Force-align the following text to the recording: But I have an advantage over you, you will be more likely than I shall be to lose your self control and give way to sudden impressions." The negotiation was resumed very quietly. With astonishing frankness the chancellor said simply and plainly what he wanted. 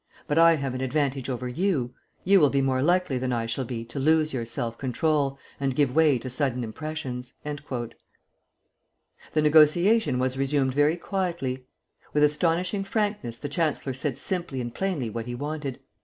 But 0.27 0.39
I 0.39 0.55
have 0.55 0.73
an 0.73 0.81
advantage 0.81 1.29
over 1.29 1.47
you, 1.47 1.93
you 2.23 2.39
will 2.39 2.49
be 2.49 2.63
more 2.63 2.81
likely 2.81 3.19
than 3.19 3.31
I 3.31 3.45
shall 3.45 3.65
be 3.65 3.85
to 3.85 3.99
lose 3.99 4.33
your 4.33 4.45
self 4.45 4.79
control 4.79 5.37
and 5.59 5.75
give 5.75 5.93
way 5.95 6.17
to 6.17 6.27
sudden 6.27 6.63
impressions." 6.63 7.33
The 7.43 7.71
negotiation 9.35 10.17
was 10.17 10.37
resumed 10.39 10.73
very 10.73 10.97
quietly. 10.97 11.67
With 12.13 12.23
astonishing 12.23 12.83
frankness 12.83 13.37
the 13.37 13.47
chancellor 13.47 13.93
said 13.93 14.17
simply 14.17 14.59
and 14.59 14.73
plainly 14.73 15.11
what 15.11 15.27
he 15.27 15.35
wanted. 15.35 15.79